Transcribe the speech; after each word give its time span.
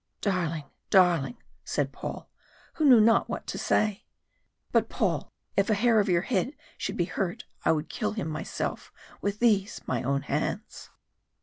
"Darling, 0.21 0.63
darling" 0.89 1.37
said 1.63 1.91
Paul, 1.91 2.27
who 2.73 2.85
knew 2.85 2.99
not 2.99 3.29
what 3.29 3.45
to 3.45 3.59
say. 3.59 4.03
"But, 4.71 4.89
Paul, 4.89 5.31
if 5.55 5.69
a 5.69 5.75
hair 5.75 5.99
of 5.99 6.09
your 6.09 6.23
head 6.23 6.55
should 6.75 6.97
be 6.97 7.05
hurt, 7.05 7.45
I 7.65 7.71
would 7.71 7.87
kill 7.87 8.13
him 8.13 8.27
myself 8.27 8.91
with 9.21 9.37
these 9.37 9.79
my 9.85 10.01
own 10.01 10.23
hands." 10.23 10.89